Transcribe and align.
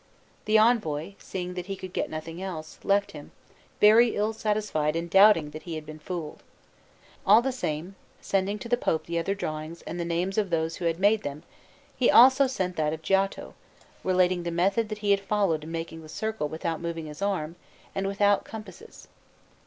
The 0.45 0.57
envoy, 0.57 1.13
seeing 1.19 1.53
that 1.53 1.67
he 1.67 1.75
could 1.75 1.93
get 1.93 2.09
nothing 2.09 2.41
else, 2.41 2.79
left 2.83 3.11
him, 3.11 3.29
very 3.79 4.15
ill 4.15 4.33
satisfied 4.33 4.95
and 4.95 5.07
doubting 5.07 5.51
that 5.51 5.61
he 5.61 5.75
had 5.75 5.85
been 5.85 5.99
fooled. 5.99 6.41
All 7.23 7.43
the 7.43 7.51
same, 7.51 7.93
sending 8.19 8.57
to 8.57 8.67
the 8.67 8.77
Pope 8.77 9.05
the 9.05 9.19
other 9.19 9.35
drawings 9.35 9.83
and 9.83 9.99
the 9.99 10.03
names 10.03 10.39
of 10.39 10.49
those 10.49 10.77
who 10.77 10.85
had 10.85 10.97
made 10.99 11.21
them, 11.21 11.43
he 11.95 12.09
also 12.09 12.47
sent 12.47 12.77
that 12.77 12.93
of 12.93 13.03
Giotto, 13.03 13.53
relating 14.03 14.41
the 14.41 14.49
method 14.49 14.89
that 14.89 14.97
he 15.05 15.11
had 15.11 15.19
followed 15.19 15.63
in 15.65 15.71
making 15.71 16.01
his 16.01 16.11
circle 16.11 16.47
without 16.49 16.81
moving 16.81 17.05
his 17.05 17.21
arm 17.21 17.55
and 17.93 18.07
without 18.07 18.43
compasses. 18.43 19.07